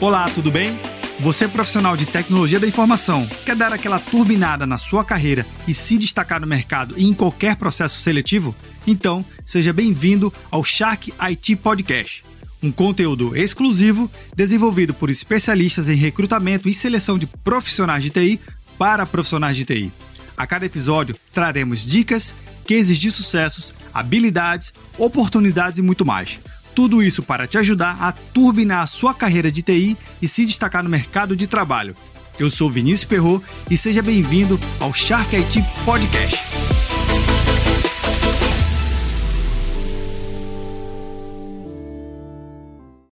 Olá, 0.00 0.30
tudo 0.30 0.52
bem? 0.52 0.78
Você 1.18 1.46
é 1.46 1.48
profissional 1.48 1.96
de 1.96 2.06
tecnologia 2.06 2.60
da 2.60 2.68
informação, 2.68 3.26
quer 3.44 3.56
dar 3.56 3.72
aquela 3.72 3.98
turbinada 3.98 4.64
na 4.64 4.78
sua 4.78 5.04
carreira 5.04 5.44
e 5.66 5.74
se 5.74 5.98
destacar 5.98 6.40
no 6.40 6.46
mercado 6.46 6.94
e 6.96 7.04
em 7.04 7.12
qualquer 7.12 7.56
processo 7.56 8.00
seletivo? 8.00 8.54
Então, 8.86 9.24
seja 9.44 9.72
bem-vindo 9.72 10.32
ao 10.52 10.62
Shark 10.62 11.12
IT 11.18 11.56
Podcast, 11.56 12.22
um 12.62 12.70
conteúdo 12.70 13.36
exclusivo 13.36 14.08
desenvolvido 14.36 14.94
por 14.94 15.10
especialistas 15.10 15.88
em 15.88 15.96
recrutamento 15.96 16.68
e 16.68 16.74
seleção 16.74 17.18
de 17.18 17.26
profissionais 17.26 18.04
de 18.04 18.10
TI 18.10 18.40
para 18.78 19.04
profissionais 19.04 19.56
de 19.56 19.64
TI. 19.64 19.92
A 20.36 20.46
cada 20.46 20.64
episódio 20.64 21.16
traremos 21.32 21.84
dicas, 21.84 22.32
cases 22.64 22.98
de 22.98 23.10
sucessos, 23.10 23.74
habilidades, 23.92 24.72
oportunidades 24.96 25.80
e 25.80 25.82
muito 25.82 26.06
mais. 26.06 26.38
Tudo 26.78 27.02
isso 27.02 27.24
para 27.24 27.44
te 27.44 27.58
ajudar 27.58 27.96
a 28.00 28.12
turbinar 28.12 28.84
a 28.84 28.86
sua 28.86 29.12
carreira 29.12 29.50
de 29.50 29.62
TI 29.62 29.98
e 30.22 30.28
se 30.28 30.46
destacar 30.46 30.84
no 30.84 30.88
mercado 30.88 31.34
de 31.34 31.48
trabalho. 31.48 31.96
Eu 32.38 32.48
sou 32.48 32.70
Vinícius 32.70 33.02
Perro 33.02 33.42
e 33.68 33.76
seja 33.76 34.00
bem-vindo 34.00 34.60
ao 34.78 34.94
Shark 34.94 35.34
IT 35.34 35.60
Podcast. 35.84 36.67